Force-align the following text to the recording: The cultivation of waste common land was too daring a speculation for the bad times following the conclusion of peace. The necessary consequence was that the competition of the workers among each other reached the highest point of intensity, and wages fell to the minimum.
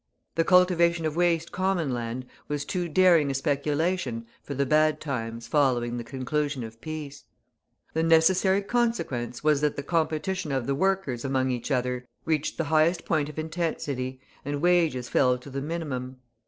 The 0.33 0.43
cultivation 0.43 1.05
of 1.05 1.15
waste 1.15 1.51
common 1.51 1.93
land 1.93 2.25
was 2.47 2.65
too 2.65 2.89
daring 2.89 3.29
a 3.29 3.35
speculation 3.35 4.25
for 4.41 4.55
the 4.55 4.65
bad 4.65 4.99
times 4.99 5.45
following 5.45 5.97
the 5.97 6.03
conclusion 6.03 6.63
of 6.63 6.81
peace. 6.81 7.25
The 7.93 8.01
necessary 8.01 8.63
consequence 8.63 9.43
was 9.43 9.61
that 9.61 9.75
the 9.75 9.83
competition 9.83 10.51
of 10.51 10.65
the 10.65 10.73
workers 10.73 11.23
among 11.23 11.51
each 11.51 11.69
other 11.69 12.07
reached 12.25 12.57
the 12.57 12.63
highest 12.73 13.05
point 13.05 13.29
of 13.29 13.37
intensity, 13.37 14.19
and 14.43 14.59
wages 14.59 15.07
fell 15.07 15.37
to 15.37 15.51
the 15.51 15.61
minimum. 15.61 16.17